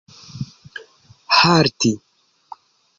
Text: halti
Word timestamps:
halti 1.45 1.93